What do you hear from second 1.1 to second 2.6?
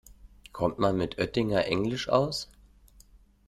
Oettinger-Englisch aus?